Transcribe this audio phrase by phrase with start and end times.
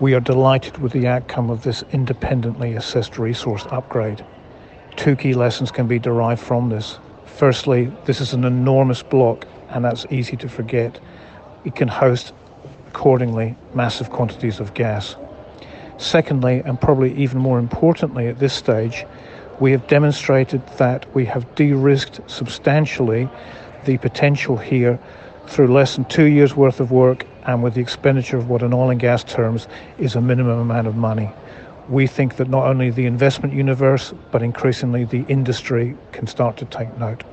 [0.00, 4.24] We are delighted with the outcome of this independently assessed resource upgrade.
[4.94, 7.00] Two key lessons can be derived from this.
[7.24, 11.00] Firstly, this is an enormous block, and that's easy to forget.
[11.64, 12.32] It can host,
[12.86, 15.16] accordingly, massive quantities of gas.
[15.96, 19.04] Secondly, and probably even more importantly at this stage,
[19.58, 23.28] we have demonstrated that we have de risked substantially
[23.84, 25.00] the potential here
[25.48, 28.74] through less than two years' worth of work and with the expenditure of what in
[28.74, 29.66] oil and gas terms
[29.98, 31.30] is a minimum amount of money.
[31.88, 36.66] We think that not only the investment universe, but increasingly the industry can start to
[36.66, 37.24] take note.